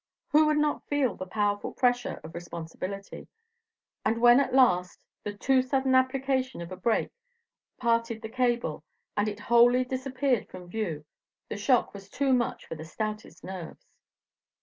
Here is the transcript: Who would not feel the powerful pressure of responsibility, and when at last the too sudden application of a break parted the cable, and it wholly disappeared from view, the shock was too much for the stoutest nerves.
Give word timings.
Who 0.29 0.47
would 0.47 0.57
not 0.57 0.83
feel 0.87 1.15
the 1.15 1.27
powerful 1.27 1.73
pressure 1.73 2.19
of 2.23 2.33
responsibility, 2.33 3.27
and 4.03 4.19
when 4.19 4.39
at 4.39 4.51
last 4.51 5.05
the 5.23 5.31
too 5.37 5.61
sudden 5.61 5.93
application 5.93 6.59
of 6.59 6.71
a 6.71 6.75
break 6.75 7.11
parted 7.77 8.23
the 8.23 8.29
cable, 8.29 8.83
and 9.15 9.27
it 9.27 9.41
wholly 9.41 9.83
disappeared 9.83 10.47
from 10.49 10.67
view, 10.69 11.05
the 11.49 11.57
shock 11.57 11.93
was 11.93 12.09
too 12.09 12.33
much 12.33 12.65
for 12.65 12.73
the 12.73 12.83
stoutest 12.83 13.43
nerves. 13.43 13.85